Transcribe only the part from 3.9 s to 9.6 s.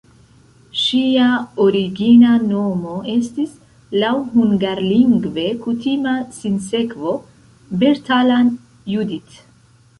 (laŭ hungarlingve kutima sinsekvo) "Bertalan Judit".